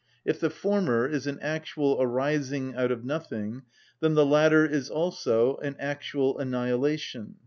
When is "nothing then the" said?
3.05-4.25